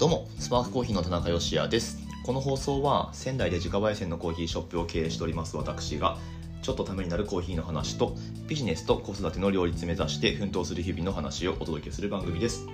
[0.00, 1.98] どうもスパークコーヒーの田中芳也です。
[2.24, 6.16] この放送は仙台で自家焙煎のコーヒーショップを経営しております私が
[6.62, 8.16] ちょっとためになるコーヒーの話と
[8.48, 12.66] ビジネスと子育ての両立目指して奮闘する日々の話をお届けする番組です。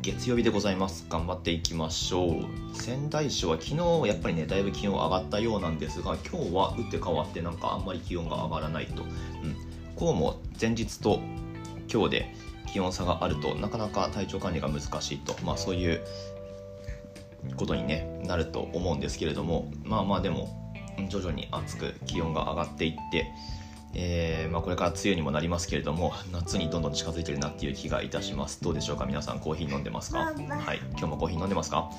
[0.00, 1.04] 月曜日でございます。
[1.10, 2.74] 頑張っていきましょう。
[2.74, 9.54] 仙台市は昨日やっぱりねだいぶ気温上がったようなんですが今日は打って変わってなんかあんまり気温が上がらないと、うん、
[9.96, 11.20] こうも前日と
[11.92, 12.34] 今日で
[12.78, 16.00] 気温差があるとなかなか体調管理が難しいと、まあ、そういう
[17.56, 20.72] ことに、ね、なると思うんですけれどもまあまあでも
[21.08, 23.32] 徐々に暑く気温が上がっていって、
[23.94, 28.62] えーまあ、これから梅雨にもなりますけれども夏にどんどん近づいてるなっていう気がいたします。
[28.62, 29.06] どうでしょうか？
[29.06, 30.18] 皆さんコーヒー飲んでますか？
[30.20, 30.78] はい。
[30.90, 31.90] 今日もコーヒー飲んでますか？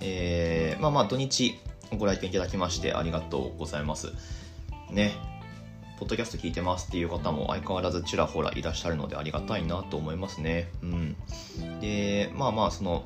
[0.00, 1.58] えー、まあまあ土日
[1.98, 4.12] ご来店いただきましてありがとうございます。
[4.90, 5.31] ね
[6.02, 10.68] ポッドキャスト聞いてますっていう方も相変わらずちらほらいらっしゃるのでありがたいなと思いますね。
[10.82, 11.16] うん。
[11.80, 13.04] で、まあまあ、その、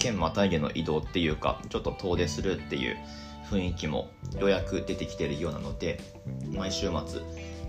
[0.00, 2.96] 県またいでの移動っていうか、ちょっと遠出するっていう
[3.52, 6.00] 雰囲気もようやく出てきてるようなので、
[6.52, 7.20] 毎週末、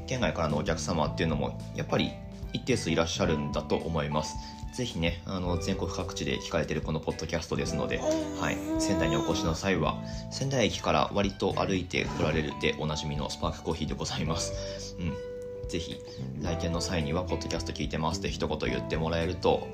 [0.08, 2.12] 県外からのお客様っていうのも、やっぱり
[2.52, 4.36] 一定数いらっしゃるんだと思います。
[4.74, 8.00] ぜひね、あの、全国各地で聞かれてるこのポッドキャストですので、
[8.40, 14.96] はい、仙台にお越しの際は、仙台駅から割と歩いて来られるでおなじみのスパークコーヒーでございます。
[15.00, 15.70] うん。
[15.70, 16.00] ぜひ、
[16.42, 19.68] 来店の際には、ポッドキャスト聞いてますって一言言ってもらえると、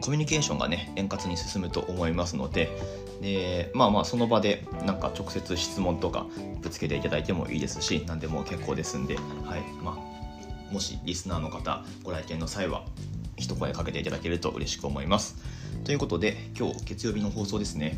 [0.00, 2.76] コミュニケーションがね、円滑に進むと思いますので、
[3.20, 6.26] で、まあまあ、その場で、なんか直接質問とか
[6.60, 9.20] ぶつけていただいてもいいですし、何でも結構ですんで、は
[9.56, 10.14] い、まあ、
[10.72, 12.84] もしリスナーの方ご来店の際は
[13.36, 15.36] 一声かけていただけると嬉しく思います。
[15.84, 17.96] ということで、今日月曜日の放送ですね。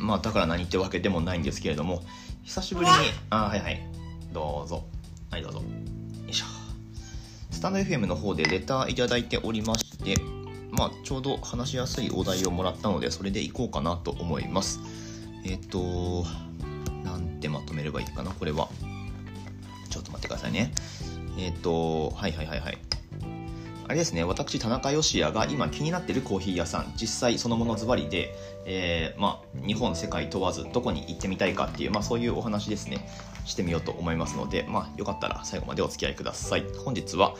[0.00, 2.02] まあ、だから何ってわけでもないんですけれども、
[2.42, 2.92] 久しぶりに、
[3.28, 3.80] あ、はいはい、
[4.32, 4.84] どうぞ。
[5.30, 5.58] はい、どうぞ。
[5.58, 5.64] よ
[6.28, 6.46] いしょ。
[7.50, 10.16] スタンド FM の方でレターいただいておりまして、
[10.70, 14.80] まあ、ちょうど話しやすいお題をもらったので、それでいこうかなと思います。
[15.44, 16.26] えっ、ー、と、
[17.04, 18.68] なんてまとめればいいかな、これは。
[19.90, 20.72] ちょっと待ってくださいね。
[21.38, 22.78] えっ、ー、と、はいはいはいはい。
[23.90, 28.32] あれですね、私、田中義也が今気になってるコーヒー屋さん、実際そのものズバリで、
[28.64, 33.04] えー、まあ、日本、世界問わず、どこに行ってみたいかっていう、まあ、そういうお話ですね、
[33.44, 36.64] してみようと思いますので、まあ、よかったら最後までお付き合いください。
[36.84, 37.34] 本日は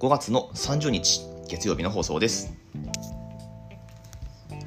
[0.00, 2.54] 5月の30日、月曜日の放送です。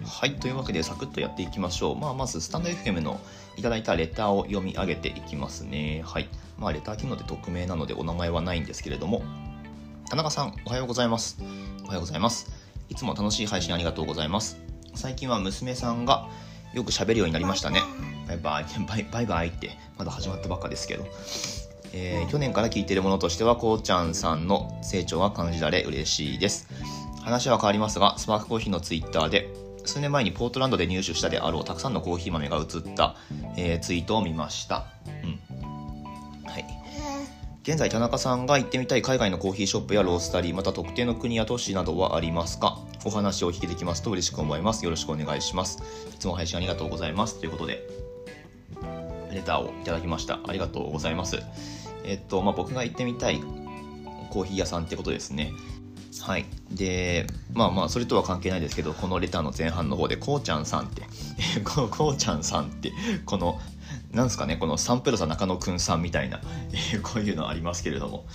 [0.05, 1.97] はい、というわけで、サクッとやっていきましょう。
[1.97, 3.19] まあ、まず、スタンド FM の
[3.57, 6.03] いただいたレターを読み上げていきますね。
[6.05, 6.29] はい。
[6.59, 9.23] まあ、レター機能で匿名なのでお名前はないんですけれども、
[10.15, 11.37] 田中さん、おはようございます。
[11.83, 12.49] おはようございます。
[12.87, 14.57] いつも楽しい配信ありがとうございます。
[14.93, 16.29] 最近は娘さんが
[16.73, 17.81] よく喋るようになりましたね。
[18.25, 21.05] バイバイ、バイバイバイって、まだ始まったばっかですけど。
[21.91, 26.69] えー、去年から聞いているものとしては、こうちゃんさんの成長が感じられ嬉しいです。
[27.21, 33.17] 話は変わりますが、スパークコーヒーのツイッターで、数年前にポートランドで入手したであろうたくさんのコーヒー豆が映った、
[33.57, 34.85] えー、ツイートを見ました。
[37.67, 42.77] 現在田中さんが行ってみたい海外のコーヒーショップやロースタリーまた特定の国や都市などはありますか？
[43.05, 44.85] お話をお聞きできますと嬉しく思います。
[44.85, 45.81] よろしくお願いします。
[46.13, 47.39] いつも配信ありがとうございます。
[47.39, 47.81] ということで
[49.31, 50.39] レターをいただきました。
[50.45, 51.39] ありがとうございます。
[52.03, 53.41] えっとまあ僕が行ってみたい
[54.29, 55.51] コーヒー屋さんってことですね。
[56.21, 56.45] はい。
[56.71, 61.03] で、まあまあ、それとは関係ないですけど、このレターの前半の方で、こうちゃんさんって、
[61.63, 62.93] こうちゃんさんって、
[63.25, 63.59] この
[64.15, 66.41] なんすかねこのサンプルザ中野くんさんみたいな、
[66.93, 68.25] え、 こういうのありますけれども。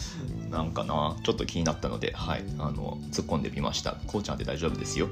[0.51, 3.97] なんかなちょっと気になったのではいあの突っ込んでみました。
[4.09, 5.09] こうちゃんで大丈夫ですよ。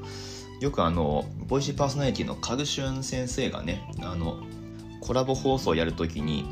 [0.60, 4.42] よくあのボイシーパーソナリティのカグシュン先生がねあの
[5.00, 6.44] コラボ放送やるときに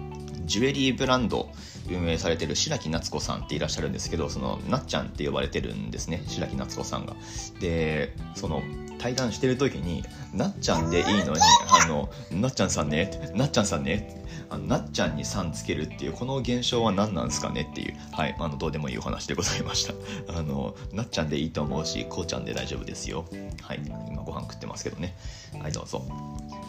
[0.44, 1.50] ジュエリーブランド
[1.91, 7.16] 運営されてる白木夏子さんっていらっしゃるんですけどそのなっちゃんって呼ばれてるんですね白木夏子さんが。
[7.60, 8.62] でその
[8.99, 11.41] 対談してる時になっちゃんでいいのに
[11.83, 19.95] あのなっちゃんさんねなっちゃんさんねあのなっちゃんにさんつけるっていうこの現象は何なんですかねっていうはいあのどうでもいいお話でございました。
[20.32, 23.25] あのなっちゃんでいいと思うしこうちゃんで大丈夫ですよ。
[23.62, 23.81] はい。
[23.85, 25.17] 今ご飯食ってますけどね。
[25.61, 26.05] はいどうぞ。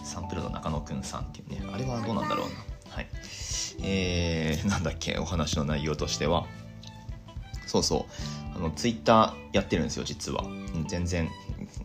[0.04, 2.56] サンプルの中野くんさんっていうねあれはどうなんだろうな。
[2.94, 3.08] はい。
[3.84, 6.46] えー、なんだっけお話の内容としては。
[7.68, 8.58] そうそう。
[8.58, 10.44] あのツイッターやってるんですよ実は。
[10.88, 11.30] 全然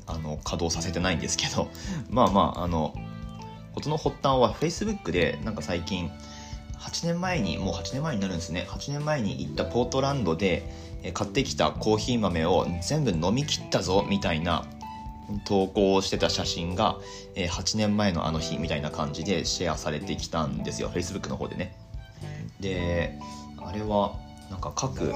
[0.07, 1.69] あの稼働させてないんですけど
[2.11, 2.95] まあまああの
[3.75, 6.11] 事の発端は Facebook でなんか最近
[6.79, 8.67] 8年前にもう8年前になるんですね。
[8.69, 10.69] 8年前に行ったポートランドで
[11.15, 14.67] 買ってきたコーヒー豆を全部飲み切ったぞみたいな
[15.45, 16.97] 投稿をしてた写真が
[17.37, 20.91] 8年前のあの日みたいな感じでシェアされてきたんですよ。
[20.91, 21.77] Facebook の方でね。
[22.61, 23.19] で
[23.59, 24.17] あれは
[24.53, 25.15] なんか各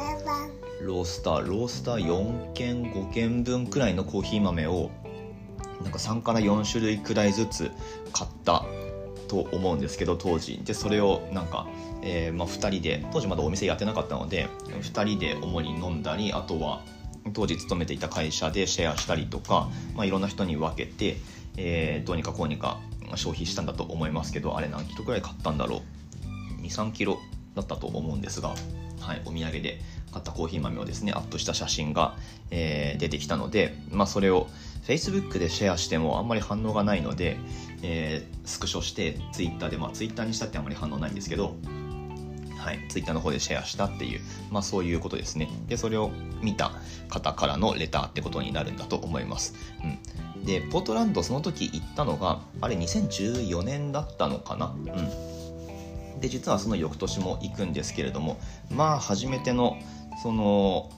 [0.81, 4.91] ロースターロースター4軒5軒分くらいのコーヒー豆を
[5.83, 7.71] なんか3から4種類くらいずつ
[8.15, 8.65] 買った
[9.29, 10.59] と思うんですけど当時。
[10.65, 11.67] でそれをなんか、
[12.00, 14.49] えー、まあ、2人で当時まだお店やってなかったので
[14.81, 16.81] 2人で主に飲んだりあとは
[17.35, 21.19] 当時勤めていた会社でシェアしたりとか、まあ、いろんな人に分けて、
[21.59, 22.81] えー、どうにかこうにか
[23.17, 25.83] 消費したんだと思いますけどあれ何キロくらい買ったんだろ
[26.62, 26.62] う。
[26.62, 27.19] 23キロ
[27.55, 28.55] だったと思うんですが、
[29.01, 29.81] はい、お土産で
[30.13, 32.17] 買ったコーヒー豆をですねアップした写真が、
[32.51, 34.49] えー、出てきたので、まあ、それを
[34.87, 37.37] Facebook でシェアしてもあんまり反応がないので、
[37.83, 41.57] えー、スクショして Twitter で、まあ、Twitter にしたってあんまり反応ないんですけど
[42.59, 44.21] はい、ツイッターの方でシェアしたっていう、
[44.51, 45.49] まあ、そういうことですね。
[45.69, 46.11] で、それを
[46.43, 46.73] 見た
[47.09, 49.55] 方からのレターってことになるんだと思います。
[50.37, 54.75] うん、で、ポートランド、その時行ったのが、あれ2014年だったのかな？
[54.75, 54.85] うん、
[56.21, 58.39] で、実はその翌年も行くんですけれども、
[58.71, 59.77] まあ、初めての、
[60.23, 60.91] その、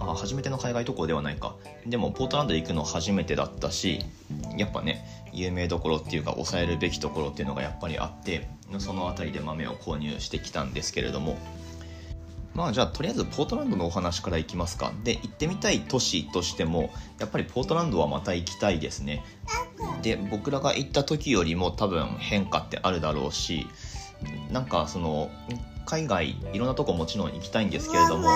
[0.00, 1.54] あ初めての海外渡航ではないか。
[1.86, 4.00] でもポートランド行くの初めてだったし
[4.56, 11.38] やっぱね有名どころっていうか抑えるべきところっていうのがやっぱりあってその辺りで豆を購入してきたんですけれども。
[12.52, 14.92] まあじゃあとりあえずポートランドのお話からいきますか。
[15.04, 16.90] で行ってみたい都市としても
[17.20, 19.22] やっぱりポートランドはまた行きたいですね。
[20.02, 23.68] で僕らが行った時よりも多分変化ってあるだろうし
[24.50, 25.30] なんかその
[25.86, 28.28] 海外いろんなとこもちろん行きたいんですけれども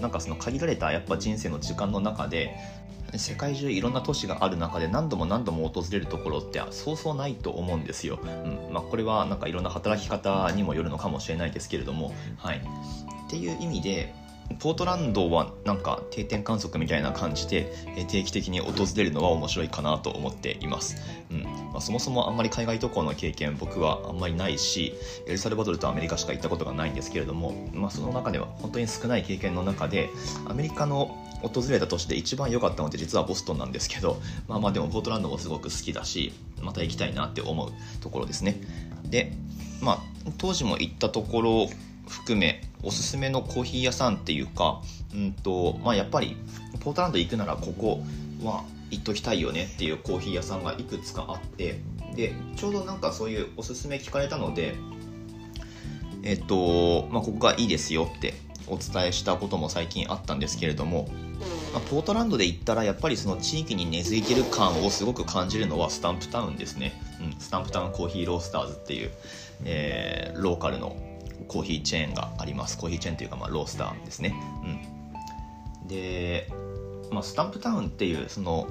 [0.00, 2.56] なんかその限られたやっぱ人生の時間の中で
[3.16, 8.20] 世界中いろんな都市がある中で何度も何度も訪れるところってそうそうないと思うんですよ。
[8.22, 8.26] う
[8.70, 8.72] ん。
[8.72, 14.14] まあ、これはなんかいろんな働き方にもよるのかもしれないですけれども、はい、っていう意味で
[14.58, 17.72] ポートランドはなんか定点観測みたいな感じで
[18.08, 20.96] 定期的に訪れるのは面白いかなと思っています、
[21.30, 21.42] うん。
[21.42, 24.94] まあ、そもそもあんまり海外渡航の経験僕はあんまりないし
[25.26, 30.10] エルサルバドルとアメリカしか行ったことがないんですけれども、まあ、その中では本当に少ない経験の中で
[30.48, 37.70] アメリカの訪れたとして一番良かったのって実はボストンなんですけどまあまあでもポートランドもすごく好きだしまた行きたいなって思う
[38.00, 38.60] ところですね
[39.04, 39.32] で
[39.80, 39.98] まあ
[40.38, 41.70] 当時も行ったところ
[42.10, 44.82] 含めおすすめのコーヒー屋さんっていうか、
[45.14, 46.36] うんとまあ、やっぱり
[46.80, 48.02] ポートランド行くならここ
[48.42, 51.78] は行っときたいよねっていうコーヒー屋さんがいくつかあって
[52.14, 54.74] でちょうどなんかそういうおすすめ聞かれたので
[56.22, 58.34] えっと、まあ、ここがいいですよって
[58.66, 61.08] お伝えしたことも最近あったんですけれども、
[61.72, 69.10] まあ、ポートランドで行ったらやっぱりその地域に根付いてる感をすごく感じるのはスタンプタウンですね、うん、スタンプタウンコーヒーロースターズっていう、
[69.64, 70.96] えー、ローカルの
[71.48, 72.78] コーヒーチェーンがあります。
[72.78, 74.34] コーヒーチェーンというかまあロースターですね、
[75.82, 76.48] うん、で、
[77.10, 78.68] まあ、スタンプタウンっていうその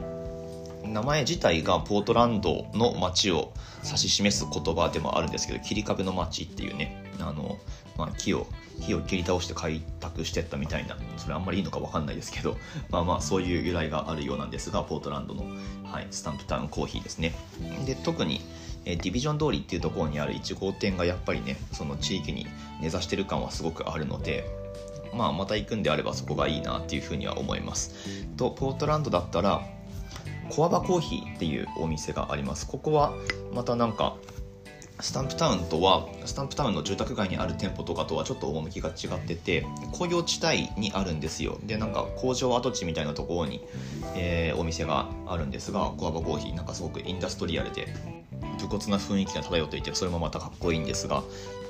[0.86, 7.58] 名前自体がポートランドの街を指し示す言葉でもあるんですけど切り株の街っていうねあの、
[7.98, 8.48] まあ、木を
[8.82, 12.58] 木を切り倒して開拓してったみたいなそれあんまりいいのか分かんないですけど
[12.90, 15.44] まあまあそういう由来があるようなんですがポートランドの、
[15.84, 17.34] はい、スタンプタウンコーヒーですね。
[17.86, 18.42] で特に
[18.86, 22.48] えディビジョン通りっていうところにある1号店がやっぱりねその地域に
[22.82, 24.46] 根ざしてる感はすごくあるので
[25.14, 28.26] まあまた行くんであればそこがいいなっていうふうには思います。
[28.38, 29.62] とポートランドだったら
[30.50, 32.68] コアバコーヒーっていうお店があります。
[32.68, 33.14] ここは
[33.54, 34.16] またなんか
[35.02, 41.58] スタンプタウンとはスタンプタウンの住宅街にある店舗とかとはちょっと趣が違ってて工業地帯にあるんですよ。
[41.64, 43.66] でなんか工場跡地みたいなところに、
[44.16, 46.56] えー、お店があるんですがコアバコーヒー。
[46.56, 47.88] なんかすごくインダストリアルで
[48.60, 51.24] 武骨な雰囲気が漂っていてそれもまたかっこいいんですが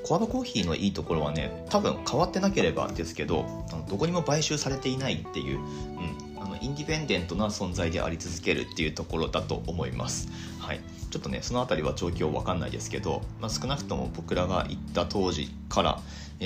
[0.04, 3.46] コアバコーヒーのいいところはね多分変わってなければですけど
[3.90, 10.30] どこにも買収されていないっていう、うん、あのインディペンデントな存在であり続けるっていうところだと思います。
[10.60, 10.80] はい
[11.12, 16.00] ちょっとねその辺りは状況わかんないですけど、まあ、少なくとも僕らが行った当時から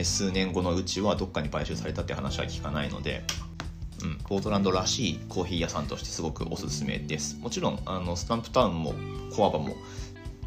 [0.04, 3.24] 数年後のうちはどっかに買収されたって話は聞かないので
[4.04, 8.94] うん、ポートランドらしいコーヒー屋さんとしてすごくおすすめですもちろんあのスタンプタウンも
[9.36, 9.76] コアバも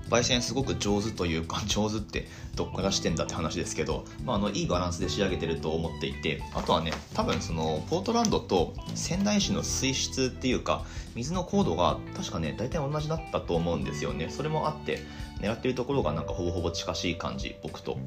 [0.09, 10.85] 焙煎すごく上手というか 上手ってどっからしてんだって話ですけど、まあ、あのいいバランスで仕上げてると思っていてあとはね多分そのポートランドと仙台市の水質っていうか
[11.15, 14.29] 水の高度が確かね大体同じだったと思うんですよね。
[14.31, 15.03] それもあって
[15.41, 17.99] 狙ってるところがなんかほぼほぼ近しい感じ僕と、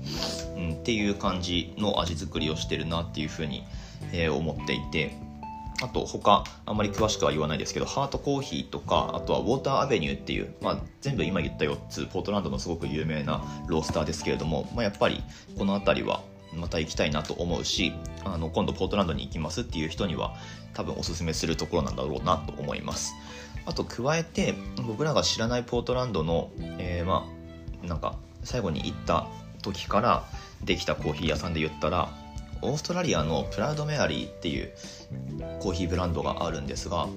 [0.56, 3.64] うん、っていう感じの味作りをしてるなっていうふうに、
[4.12, 5.29] えー、思っていて。
[5.82, 15.24] あと他あんまり詳しくは言わないですけどハートコーヒーとかあとはウォーターアベニューっていう、まあ、全部今言った4つポートランドのすごく有名なロースターですけれども、まあ、やっぱり
[15.58, 16.22] この辺りは
[16.54, 17.94] また行きたいなと思うし
[18.26, 20.36] あの今度ポートランドに行きますっていう人には
[20.74, 23.14] 多分おすすめするところなんだろうなと思います。
[23.66, 24.56] あと加えて
[24.88, 27.28] 僕らが知らないポートランドの、えー、ま
[27.84, 29.28] あなんか最後に行った
[29.62, 30.24] 時から
[30.64, 32.10] できたコーヒー屋さんで言ったら
[32.62, 34.72] オーストラリアのプラウドメアリーっていう
[35.60, 37.08] コーヒーブランドがあるんですが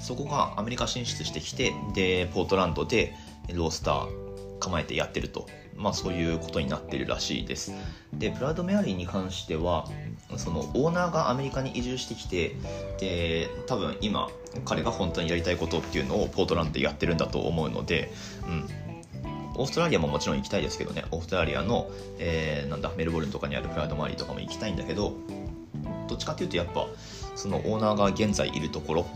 [0.00, 3.14] そこがアメリカ進出してきてでポートランドで
[3.52, 5.46] ロースター構えてやってると。
[5.76, 7.72] まあそういうことになってるらしいです。
[8.12, 9.88] でプラウド・メアリーに関しては
[10.36, 12.54] そのオーナーがアメリカに移住してきて
[13.00, 14.28] で多分今
[14.64, 18.12] 彼が本当にやりたいことっていうのをポートランドでやってるんだと思うので、
[18.46, 18.68] うん、
[19.54, 21.04] オーストラリアももちろん行きたいですけどね。
[21.10, 25.14] オーストラリアの、えー、なんだメルボルンとかにあるプラウド・マリーとかも行きたいんだけど
[26.08, 26.86] どっちかっていうとやっぱ
[27.34, 29.06] そのオーナーが現在いるところ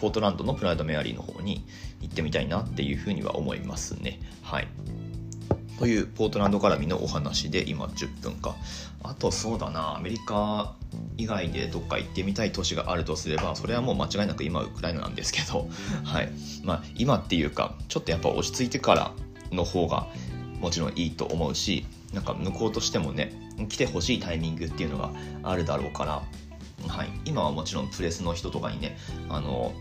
[0.00, 1.64] ポートランドのプライドメアリーの方に
[2.00, 4.20] 行ってみたいなっていうふうには思いますね。
[4.42, 4.68] はい。
[5.78, 8.54] というポートランド絡みのお話で今10分か。
[9.02, 10.74] あとそうだなアメリカ
[11.18, 15.68] 以外でどっか行ってみたい都市があるとすればそれはもう間違いなく今ウクライナなんですけど、
[16.04, 16.30] はい。
[16.64, 19.12] まあ、今っていうかちょっとやっぱ落ち着いてから
[19.54, 20.06] の方が
[20.60, 23.32] もちろんいいと思うしなんか向こうとしてもね
[23.68, 25.10] 来てほしいタイミングっていうのが
[25.42, 26.22] あるだろうから、
[26.88, 28.96] はい、今はもちろんプレスの人とかにね
[29.28, 29.72] あの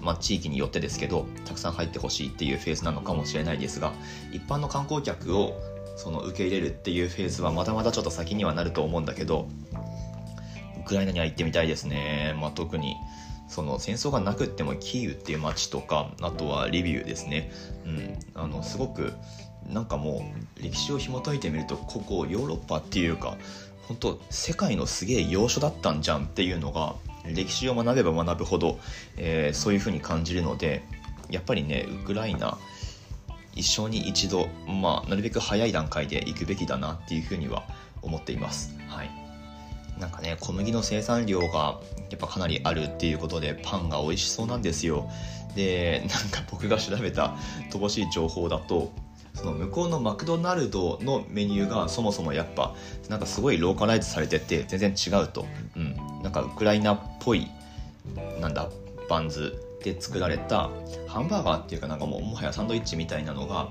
[0.00, 3.92] まあ、地域によってですけどたくさん入ってほしいっていうフェーズなのかもしれないですが
[4.30, 5.58] 一般の観光客を
[5.96, 9.48] その受け入れるっていうフェーズはまだまだちょっと先にはなると思うんだけど
[10.80, 12.94] ウクライナには行ってみたいですね、まあ、特に
[13.48, 17.50] その戦争がなくってもキーウっていう街とかあとはリビウですね、
[17.84, 19.12] うん、あのすごく
[19.68, 20.24] なんかも
[20.58, 23.36] う歴史を紐解いてみるとここヨーロッパっていうか
[23.88, 28.78] 本当世界のすげえ要所だったんじゃんっていうのが歴史を学べば学ぶほど、
[29.16, 30.84] えー、そういうふうに感じるので
[31.30, 32.58] やっぱりねウクライナ
[33.54, 37.64] 一生に一度、まあ、なるべく早い段階で行くべきだなっていうふうには
[38.02, 38.76] 思っています。
[38.88, 39.25] はい。
[39.98, 45.08] なんかね小麦の生産量がやっぱかなりあるっていうことでパンが美味しそうなんですよ。
[45.54, 47.34] でなんか僕が調べた
[47.70, 48.92] 乏しい情報だと
[49.34, 52.74] その向こうのマクドナルドのメニューがそもそもやっぱ
[53.08, 57.48] なんかすごいローカライズされてて全然違うと、うん、なんかウクライナっぽい
[58.40, 58.70] なんだ
[59.08, 60.70] バンズで作られた
[61.06, 63.68] ハンバーガーっていうかなんかもうもはやサンドイッチみたいなのが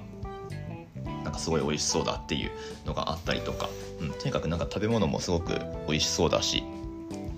[1.36, 2.52] かすごい美味しそうだっていう
[2.86, 3.70] のがあったりとか、
[4.02, 5.54] うん、とにかくなんか食べ物もすごく
[5.88, 6.64] 美味しそうだし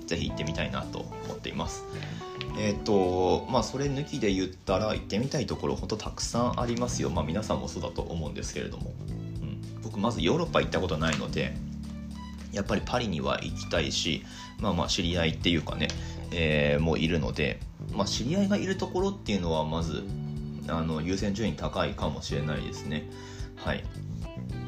[0.06, 1.84] 是非行ってみたいなと思っています。
[2.58, 7.10] えっ、ー、とまあそれ抜きで言ったら行ってみたいところ本当たくさんありますよ。
[7.10, 8.94] まあ皆さんもそうだと思うんですけれども、
[9.42, 11.56] うん、僕まずヨーロッパ行ったことないので
[12.54, 14.24] やっぱりパリには行きたいし
[14.60, 15.89] まあまあ知り合いっていうかね、
[16.32, 17.60] えー、もういるので、
[17.94, 20.04] まあ、知り合いがいるところっていうのはまず
[20.70, 23.10] あの優先順位高いかもしれないですね。
[23.58, 23.84] はい。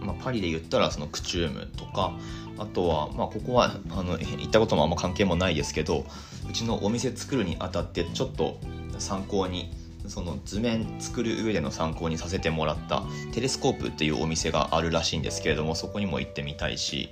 [0.02, 2.14] まあ、パリで言ったらそのクチュームとか
[2.58, 6.06] あとは、まあ、ここはあの 行ったこともあんま関係もないですけど
[6.50, 8.58] うちのお店作るにあたってちょっと
[8.98, 9.72] 参考に
[10.08, 13.04] その図面作る上での参考にさせてもらった
[13.34, 17.10] テレスコープっていうお店があるらしいんですけれどもそこにも行ってみたいし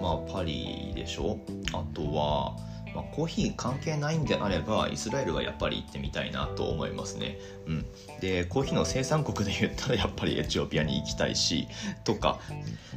[0.00, 1.38] まあパリでしょ？
[1.72, 2.56] あとは
[2.98, 7.86] まあ、コーヒー関係ないんであればイスラエルはやっぱり行ってみたいなと思いますね、うん、
[8.20, 11.68] でコーヒーの生産国で言ったらやっぱりエチオピアに行きたいし
[12.02, 12.40] とか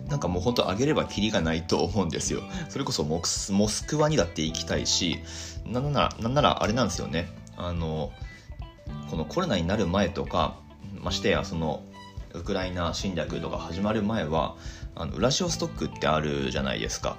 [0.09, 2.41] なんかもうほんとあげればキリがないと思うんですよ。
[2.69, 5.19] それこそモスクワにだって行きたいし
[5.67, 7.29] なんならなんならあれなんですよね。
[7.55, 8.11] あの
[9.11, 10.57] このコロナになる前とか
[10.99, 11.83] ましてやその
[12.33, 14.55] ウクライナ侵略とか始まる前は
[14.95, 17.17] あのウラジオストックってあるじゃないですか。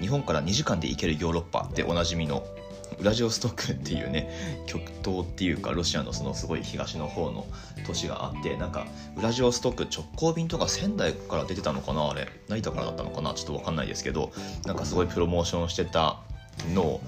[0.00, 2.46] 日本から2時間で行けるヨーロッパでおなじみの
[2.98, 4.30] ウラジオストクっていうね
[4.66, 7.46] 極東っていうかロシアのそのすごい東の方の
[7.86, 8.86] 都市があってなんか
[9.16, 14.32] ウラジオストク直行便とか仙台から出てたのかなあれ成田からだったのかなちょっと分かんないですけど
[14.64, 16.20] なんかすごいプロモーションしてた
[16.72, 17.00] のを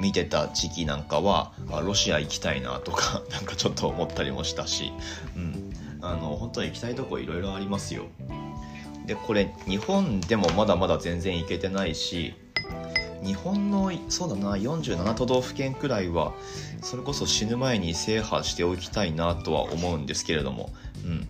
[0.00, 4.92] 見てた時期なんかはロシア行きたいなとか なんかちょっと思ったりもしたし、
[5.36, 5.70] うん、
[6.00, 8.06] あの本当に行きたいとこいろいろありますよ。
[9.10, 12.32] でこれ日本でもまだまだ全然行けてないし
[13.24, 16.32] 日本のそうだな47都道府県くらいは
[16.80, 20.70] それこそ死ぬ前に制覇しておきたいなとは思うんですけれども、
[21.04, 21.28] うん、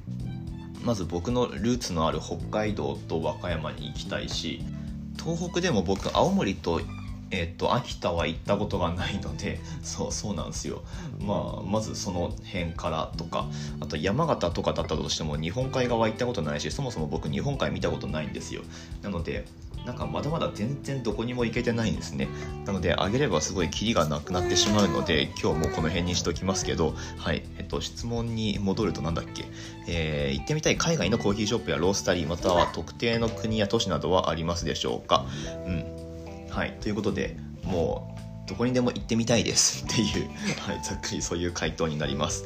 [0.84, 4.62] まず僕のルーツのある北海道と和歌山に行きたいし
[5.18, 6.82] 東北でも僕青森と
[7.30, 10.82] えっと、秋田は行ったことがないので、 そうそうなんですよ。
[11.20, 13.46] まあ、まずその辺からとか、
[13.80, 18.62] あと山形とかだったとしても日本海側行ったことないし、そもそも僕日本海見たことないんですよ。
[19.02, 19.44] なので、
[19.86, 22.28] なんかまだまだ全然どこにも行けてないんですね。
[22.66, 29.46] なので、あげればすごいキリがなくなってしまうので、今日もこの辺にしときますけど、はい、えっと、質問に戻るとなんだっけ、
[29.88, 35.24] えー、行ってみたい海外のコーヒーショップやロースタリー、または特定の国や都市などはありますでしょうか？
[35.66, 35.99] うん。
[36.50, 39.84] はい、ということでもうどこにでも行ってみたいです。
[39.86, 40.28] っていう、
[40.60, 42.44] はい、ざっくりそういう回答になります。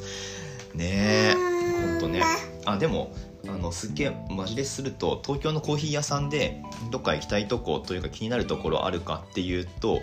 [0.73, 2.23] ねえほんとね。
[2.65, 3.11] あでも
[3.47, 10.01] あのすっげえマジですると東京のコーヒー屋さんでどっか行きたいとこというか気になるところあるかっていうと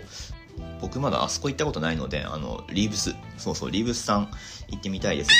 [0.81, 4.31] 僕まだあそこ行ったことないのであのリーブスそうそうリーブスさん
[4.69, 5.33] 行ってみたいですし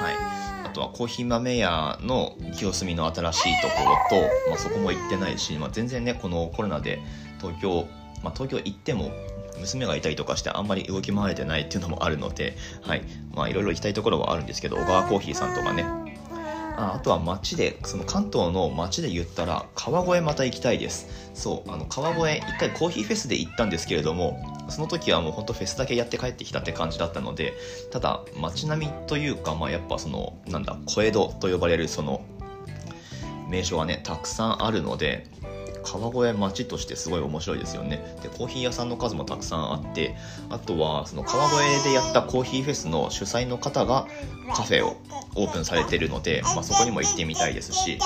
[0.00, 0.43] はい。
[0.74, 7.00] とはコーヒー豆屋の清澄の新しいところと、まあ、そこも行ってないし、まあ、全然ねこのコロナで
[7.40, 7.86] 東京、
[8.22, 9.10] まあ、東京行っても
[9.60, 13.02] 娘がいたりとかしてあんまり動き回れてないっていうのもあるので、はい。
[13.34, 15.84] まあいろいろ行きたいところはあるんですけど、小川コーヒーさんとかね。
[16.76, 21.30] ああとは街で、その関東の街で言ったら、川越また行きたいです。
[21.34, 27.54] そう、あの川越、一回コーヒーフェスで行ったんですけれども、その時はもうほんとフェスだけやって帰ってきたって感じだったので、
[27.90, 32.24] ただ街並みというか、まあやっぱその、なんだ、小江戸と呼ばれるその、
[33.48, 35.28] 名所がね、たくさんあるので、
[35.84, 38.16] 川越町としてすごい面白いですよね。
[38.22, 40.16] でコーヒー屋さんの数もたくさんあって
[40.48, 44.06] あとはその川越でやったコーヒーフェスの主催の方が
[44.54, 44.96] カフェを
[45.36, 47.98] オープンされてるので、まあ、そこにも行ってみたいですし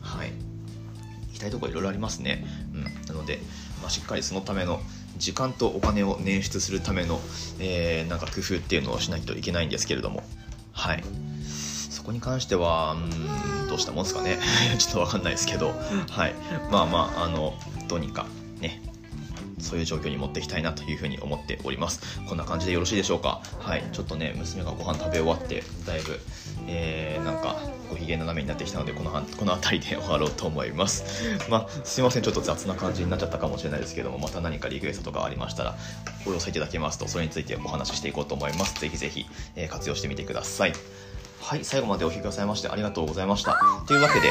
[0.00, 0.30] はい。
[0.30, 3.40] 行きたいとこいろいろありますね、うん、なので、
[3.82, 4.80] まあ、しっかりそのための
[5.16, 7.20] 時間とお金を捻出するための、
[7.58, 10.22] えー、なんか工夫っていうのをしないといけないんですけれども。
[10.72, 11.04] はい。
[11.90, 14.38] そこに関してはうんどうしたもんですかね。
[14.78, 15.74] ちょっと分かんないですけど。
[16.10, 16.34] はい。
[16.70, 17.54] まあまああの
[17.88, 18.26] どうにか
[18.60, 18.82] ね
[19.58, 22.20] そういう状況に持っていきたいなというふうに思っております。
[22.28, 23.40] こんな感じでよろしいでしょうか。
[23.60, 23.84] はい。
[23.92, 26.20] ちょっとね娘がご飯食べ終わってだいぶ
[26.68, 27.56] えー、なんか
[27.90, 31.04] ご機嫌斜めになってきたのでこのこの辺りで終わろうと思います。
[31.48, 35.76] まあすいませんちょっと雑な感じになっちゃったかもしれないですけどもまた何かリクエストとかありましたら
[36.26, 38.80] お寄せいただけますとそれについてお話ししていこうと思います。
[38.80, 40.72] ぜひぜひ、えー、活用してみてください。
[41.40, 43.58] はい、最後までお聴きくださいましてありがとうございました。
[43.86, 44.28] というわけで、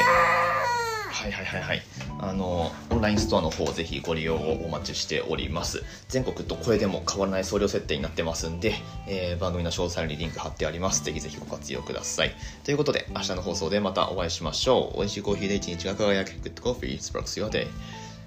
[1.24, 1.82] はいはいはいはい。
[2.20, 5.82] あのオンラインストアの方ぜひご利用をお待ちしております。
[6.08, 8.74] 全国と声でも変わらない送料設定になってますんで、
[9.08, 11.02] えー、番組の詳細にリンク貼ってあります。
[11.02, 12.34] ぜひぜひご活用ください。
[12.64, 14.98] ということで明日の放送でまたお会いしましょう。
[14.98, 16.32] 美味しいコーヒーで一日が輝く。
[16.42, 17.68] グッドコーヒースパー Sparks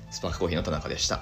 [0.10, 1.22] スパークコーヒーの田中でした。